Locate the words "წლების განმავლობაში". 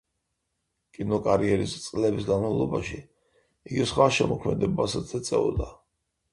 1.83-2.99